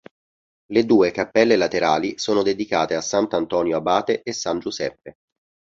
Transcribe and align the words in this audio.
Le 0.73 0.83
due 0.87 1.11
cappelle 1.11 1.55
laterali 1.55 2.17
sono 2.17 2.41
dedicate 2.41 2.95
a 2.95 3.01
sant'Antonio 3.01 3.77
abate 3.77 4.23
e 4.23 4.33
san 4.33 4.57
Giuseppe. 4.57 5.17